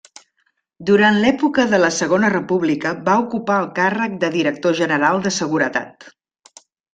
[0.89, 6.11] Durant l'època de la Segona República va ocupar el càrrec de Director general de Seguretat.